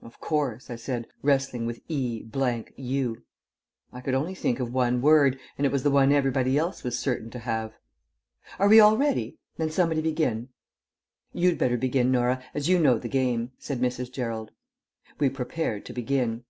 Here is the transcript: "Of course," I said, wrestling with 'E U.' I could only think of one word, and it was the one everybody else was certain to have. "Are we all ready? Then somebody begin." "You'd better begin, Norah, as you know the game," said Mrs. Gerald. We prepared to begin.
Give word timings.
"Of 0.00 0.18
course," 0.20 0.70
I 0.70 0.76
said, 0.76 1.06
wrestling 1.20 1.66
with 1.66 1.82
'E 1.86 2.24
U.' 2.78 3.22
I 3.92 4.00
could 4.00 4.14
only 4.14 4.34
think 4.34 4.58
of 4.58 4.72
one 4.72 5.02
word, 5.02 5.38
and 5.58 5.66
it 5.66 5.70
was 5.70 5.82
the 5.82 5.90
one 5.90 6.12
everybody 6.12 6.56
else 6.56 6.82
was 6.82 6.98
certain 6.98 7.28
to 7.32 7.38
have. 7.40 7.74
"Are 8.58 8.68
we 8.68 8.80
all 8.80 8.96
ready? 8.96 9.36
Then 9.58 9.68
somebody 9.70 10.00
begin." 10.00 10.48
"You'd 11.34 11.58
better 11.58 11.76
begin, 11.76 12.10
Norah, 12.10 12.42
as 12.54 12.70
you 12.70 12.78
know 12.78 12.98
the 12.98 13.10
game," 13.10 13.52
said 13.58 13.82
Mrs. 13.82 14.10
Gerald. 14.10 14.50
We 15.18 15.28
prepared 15.28 15.84
to 15.84 15.92
begin. 15.92 16.44